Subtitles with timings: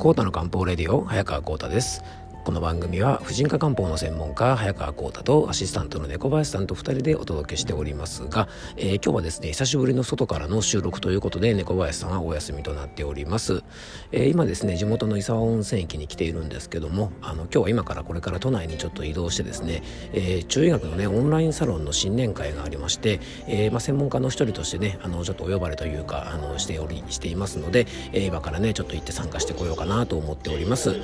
[0.00, 2.02] コータの漢方レディオ早川コータです。
[2.42, 13.62] この番組は婦人科漢方の専門家早川浩太とアシスタントの猫林さんと2人でお届けしておりますが、えー、今日はですね久しぶりの外からの収録ということで猫林さんはお休みとなっております、
[14.10, 19.82] えー、今ですね地元の伊沢温泉駅に来ているんですけどもあの今日は今からこれから都内にちょっと移動してですね、
[20.14, 30.96] えー、中医学のねオンラインサロンの新年会がありまして、えーまあ、専門家の一人としてねあのちょっとお呼ばれというかあのしておりしていますので、えー、今からねちょっと行って参加してこようかなと思っております。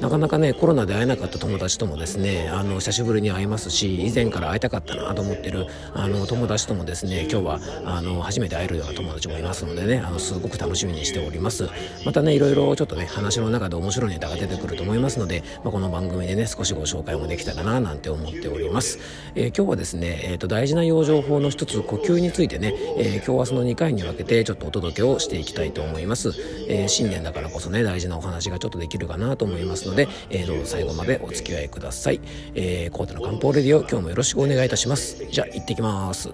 [0.00, 11.68] なかなかねコロナで会えなかった友達ともですねあの久しぶりに会いますし以前から会いたかったなと思ってるあの友達ともですね今日はあの初めて会えるような友達もいますのでねあのすごく楽しみにしております。
[12.04, 18.98] またねいろいろちょっとね話の中で面白いネタが出てくると思いますので、まあ、この番組でね少しご紹介もできたらななんて思っております、
[19.34, 26.30] えー、今日はですね、えーと、大事な養生法の一つ呼吸についてね、えー、今日明日の2回に分けてちょっとお届けをしていきたいと思います、
[26.68, 30.73] えー、新年だからこそね大事なお話がちょっとできるかなと思いますので、えどうぞ。
[30.74, 32.20] 最後までお付き合いください。
[32.56, 35.24] えー、コートの漢方レディオ今日もよろしくお願いいたします。
[35.30, 36.30] じゃあ行ってきます。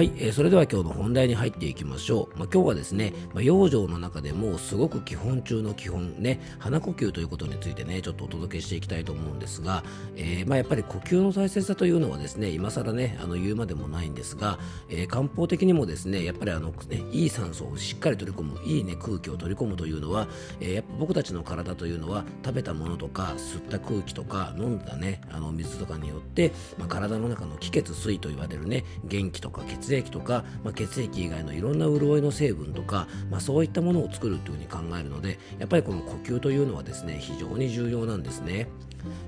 [0.00, 2.38] はい、えー、それでは今日の本題に入っていきましょう。
[2.38, 9.84] まあ、今日はですね、まあ、養生の中でもすごく基本中の基本ね、鼻呼吸ということについてね、ちょっとお届けしていきたいと思うんですが、
[10.16, 20.28] えー、まあ、やっぱり呼吸の大切さというのはですね、今更ね、あの言うまでもないんですが、えー、漢方的にもですね、やっぱりあの、ね、いい酸素をしっかり取り込む、いいね、空気を取り込むというのは、
[20.60, 38.68] えー、やっぱ僕たちの体というのは食べたものとか吸った空気とか飲んだね、あの水とかによって、ま、体の中の気血水と言われるね、元気とか血液血液とか、まあ、血液以外のいろんな潤いの成分とか、まあ、そういったものを作るというふうに考えるのでやっぱりこの呼吸というのはですね非常に重要なんですね。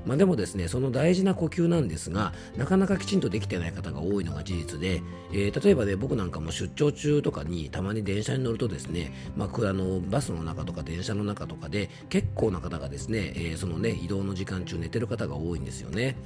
[0.04, 5.00] まあ、でもですねその大事な呼吸なんですがなかなかきちんとできてない方が多いのが事実で、
[5.32, 16.16] えー、例えばね僕なんかも出張中とかにたまに電車に乗るとですね、まあ、あのバスの中とか電車の中とかで結構な方がですね、えー、そのね移動の時間中寝てる方が多いんですよね。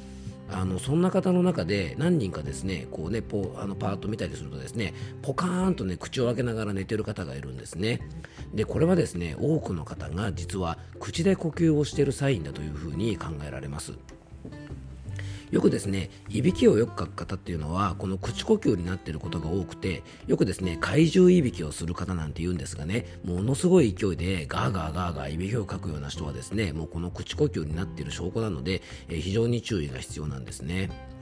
[0.50, 8.00] あのそんな方の中で何人かですねこうねポあのパーッと見たりするとですねポカーンとね口を開けながら寝てる方がいるんですね。
[8.54, 13.92] でこれはですね多くの方が実は口で呼吸をしているサインだというふうに考えられます。
[15.50, 31.15] よくですねいびきをよくかく方っていうのはこの口呼吸になっていることが多くてよくですね怪獣いびきをする方なんて言うんですがねものすごい勢いでガーガーガーガーいびきをかくような人はですねもうこの口呼吸になっている証拠なので、えー、非常に注意が必要なんですね。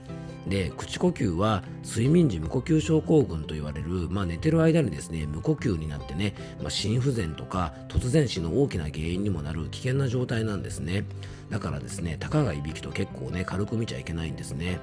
[0.47, 11.05] で口呼吸は睡眠時無呼吸症候群と言われる、まあ、寝てる間にですね無呼吸になってね、まあ、心不全とか突然死の大きな原因にもなる危険な状態なんですね。
[11.49, 14.79] だからですねたかがいびきと結構ね軽く見ちゃいけないんですね、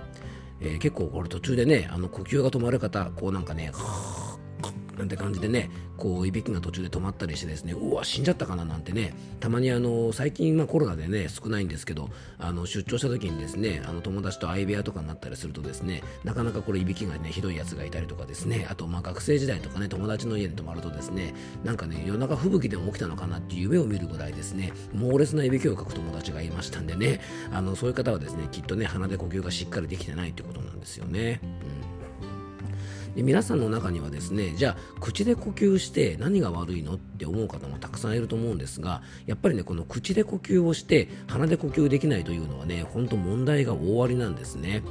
[0.61, 3.73] えー、結構これ途中でねあの呼吸が止まる方こうなんかね
[5.03, 12.09] なんて感じでねこういびきが途中で止まったりしてですねうわ死んじゃったかななんてねたまにあの最近まあコロナでね少ないんですけど
[12.39, 27.21] あの出張した時にですねあの友達と相部屋とかになったりするとですねなかなかこれいびきがねひどいやつがいたりとかですねあとまあ学生時代とかね友達の家に泊まるとですねなんかね夜中吹雪でも起きたのかなっていう夢を見るぐらいですね猛烈ないびきをかく友達がいましたんでね
[27.51, 31.41] あのそういう方はですねきっとね鼻で呼吸がしっかりできてないってことなんですよね。
[31.43, 31.92] うん
[33.15, 44.83] で皆さんの中にはですねじゃあ口で呼吸して何が悪いのって思う方もたくさんいると思うんですがやっぱりねこの口で呼吸をして鼻で呼吸できないというのはねほんと問題が大ありなんですね。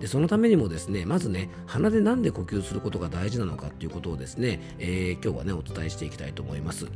[0.00, 6.86] でそのためにもですねまずね鼻で何で呼吸することが大事なのかっていうことをですね、えー、今日はねお伝えしていきたいと思います。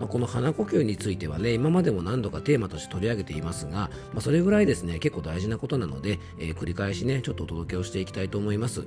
[0.00, 8.86] まあ、この鼻呼吸についてはね今までも何度かテーマとして取り上げていますが、まあ、それぐらいですね結構大事なことなので、えー、繰り返しねちょっとお届けをしていきたいと思います。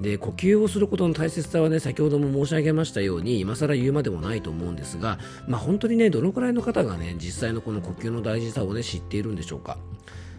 [0.00, 9.78] で呼吸をすることの大切さはね先ほども申し上げましたように今更言うまでもないと思うんですが、まあ、本当にねどのくらいの方がね実際のこの呼吸の大事さをね知っているんでしょうか。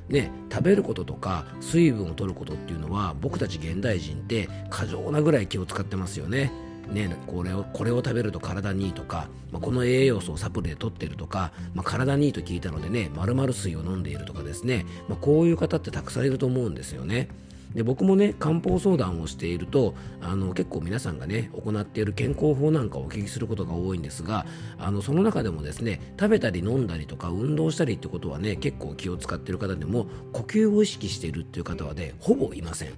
[0.08, 6.52] ね、食べることとか水分を取ることっていうのは僕たち現代人って過剰なぐらい気を使ってますよね。
[6.90, 17.30] ね、これをこれを食べると体にいいとか、まあ、この栄養素をサプリで取ってるとか、まあ、体にいいと聞いたのでね丸々水を飲んでいるとかですね、まあ、こういう方ってたくさんいると思うんですよね。
[17.74, 24.46] で僕もね漢方相談をしているとあの結構皆さんがね行っている健康法なんかをお聞きすることが多いんですが
[24.78, 32.94] あのその中でもですね食べたり飲んだりとか運動したりってことはね結構気を使っている方でも呼吸を意識しているっていう方はねほぼいません。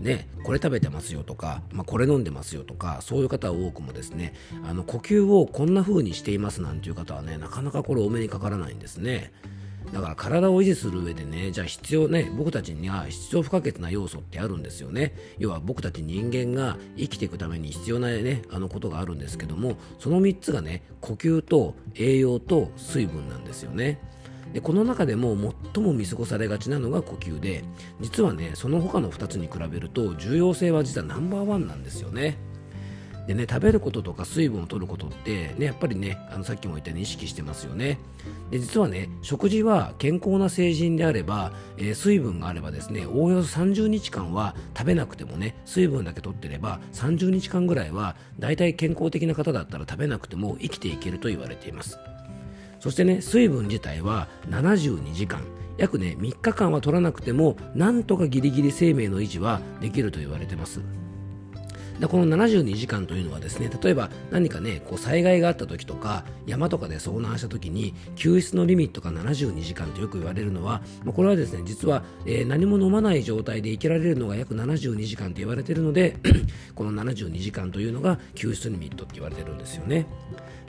[0.00, 4.32] ね、これ食べてますよとか、まあ、これ飲んでますよとかそういう方は多くもですね
[4.64, 9.32] あの呼吸をこんな風にしていますなんていう方はねなかなかこれお目にかからないんですね。
[9.92, 15.14] だから体を維持する上でねじゃあ必要ね僕たちには必要不可欠な要素ってあるんですよね。
[15.38, 24.00] 要は僕たち人間が生きていくために必要なねあのことがあるんですけどもその3つがね呼吸と栄養と水分なんですよね。
[24.52, 25.36] でこの中でも
[25.74, 27.64] 最も見過ごされがちなのが呼吸で
[28.00, 32.38] 実はねその他の2つに比べると重要性は実はナンバーワンなんですよね。
[33.28, 37.98] でね食べることとか水分を取ることってねやっぱりねあのさっきも言ったように意識してますよね。
[38.50, 51.98] で実はね食事は健康な成人であれば、えー、水分があればですねおおよそ30日間は食べなくてもね水分だけ取ってれば30日間ぐらいはだいたい健康的な方だったら食べなくても生きていけると言われています。
[52.80, 55.42] そしてね水分自体は72時間。
[55.76, 60.80] 約ね3日間は取らなくてもなんとかギリギリ生命の維持はできると言われてます。
[62.00, 76.16] でこの72時間というのはですね例えば何かねこう災害があった時とか山とかで遭難した時に救出のリミットが72時間とよく言われるのは、まあ、これはですね実は、えー、何も飲まない状態で生きられるのが約72時間と言われているので
[76.74, 80.06] この72時間というのが救出リミットって言われてるんですよね。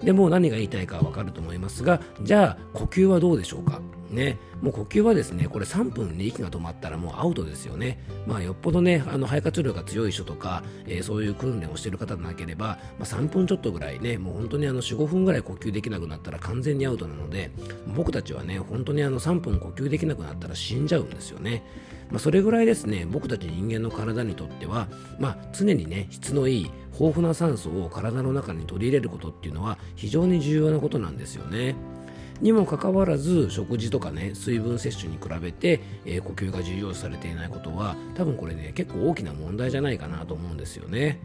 [0.04, 3.82] でも何が言いたいかわかると思いますがじゃあ呼吸はどうでしょうか？
[4.10, 8.04] ね、もう呼吸はですね、これ3分で息が止まったらもうアウトですよね。
[8.26, 17.52] まあよっぽどね、あの肺活量が強い人とか、えー、そういう訓練をしている方でなければ、まあ、3分ちょっとぐらいね、もう本当にあの4、5分ぐらい呼吸できなくなったら完全にアウトなので、
[17.96, 21.64] 僕たちはね、本当にあの3分呼吸できなくなったら死んじゃうんですよね。
[22.10, 24.88] まあ、それぐらいですね、僕たち人間の体にとっては、
[25.20, 31.76] まあ、常にね、質のいい豊富な酸素を体の中に取り入れることっていうのは非常に重要なことなんですよね。
[32.42, 41.20] にもかかわらず食事とかね水分摂取に比べて、えー、呼吸が重要視されていないことは多分これね結構大きな問題じゃないかなと思うんですよね。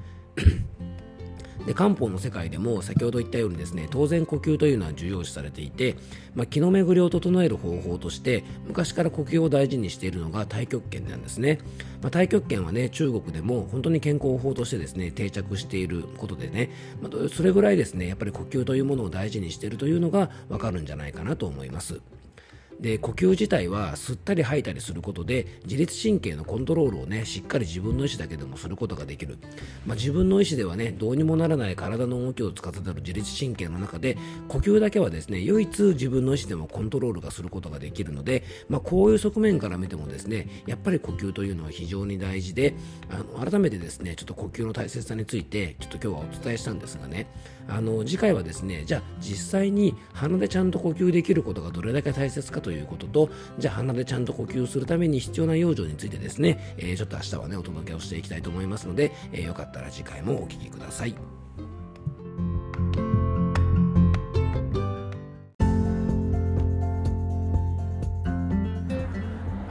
[1.66, 5.96] で漢方の世界でも先ほど言ったようにですね当然呼吸というのは重要視されていて、
[6.34, 11.60] まあ、気の巡りを整える方法として昔から呼吸を大事にしているのが太極拳なんですね、
[12.02, 16.70] まあ、太極拳はね中国でも本当に健康法としてですね定着していることでね、
[17.00, 22.00] まあ、それぐらいですねやっぱり呼吸というものを大事にしているというのがわかるんじゃないかなと思います。
[22.80, 29.38] で呼吸自体は吸ったり吐いたりすることで自律神経のコントロールをねしっかり自分の意思だけでもすることができる、
[29.86, 34.18] まあ、自分の意思ではねどうにもならない体の動きを司る自律神経の中で
[34.48, 42.74] 呼吸だけはですね唯一自分の意思でもコントロールがすることができるので、まあ、こういう側面から見てもですねやっぱり呼吸というのは非常に大事で
[43.10, 47.26] あの改めてですねちょっと呼吸の大切さについてちょっと今日はお伝えしたんですがね
[47.68, 53.28] あの次回はですねじゃあ実際に鼻でちゃんと呼吸できることがどれだけ大切かということと
[53.58, 61.33] じゃあ鼻でちゃんと呼吸するために必要な養生についてですね、えー、ちょっと明日はねお届けをしていきたいと思いますので、えー、よかったら次回もお聴きください。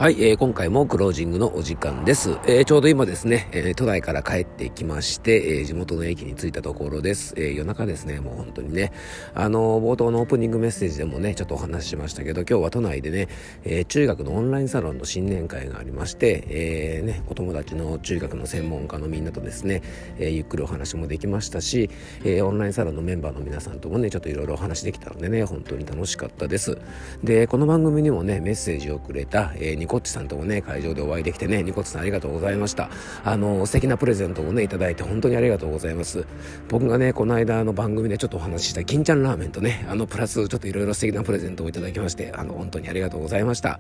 [0.04, 2.32] はい、えー、今回もクロージングのお時間です。
[2.46, 7.34] えー、ちょうど今ですね、えー、都内から帰ってきまして、えー、地元の駅に着いたところです。
[7.38, 8.92] え、夜中ですね、もう本当にね、
[9.34, 13.30] あの冒頭のオープニングメッセージでもね、ちょっとお話ししましたけど、今日は都内でね、
[13.64, 19.84] え、中学のオンラインサロンの新年会がありまして、えー、ね、お友達の中学の専門家のみんなとですね、
[20.20, 21.90] え、ゆっくりお話もできましたし、
[22.26, 26.78] え、オンラインサロンのメンバーの皆さんともね、ちょっといろいろお話できたのでね、本当に楽しかったです。
[27.24, 32.90] で、この番組にもね、メッセージをくれた、えー、コッチさんともね、会場でお会いできてね、ニコッチさんありがとうございました。
[33.24, 36.26] あの、素敵なプレゼントをね、いただいて本当にありがとうございます。
[36.68, 43.80] 僕がね、この間の番組でちょっとお話しした金ちゃんラーメンとね、あの、プラスちょっといろいろ素敵なプレゼントをいただきまして、あの、本当にありがとうございました。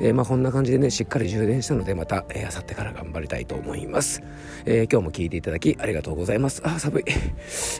[0.00, 4.22] えー、まあ、こんな感じでね、しっかり充電したので、また、えー、あさってから頑張りたいと思います。
[4.64, 6.62] えー、今日も聞いていただきありがとうございます。
[6.64, 7.04] あ、寒い。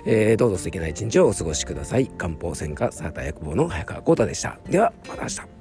[0.04, 2.08] えー、どうぞ素敵な一日をお過ごしください。
[2.18, 4.58] 漢方専科サーター薬房の早川幸太でした。
[4.68, 5.51] では、また明日。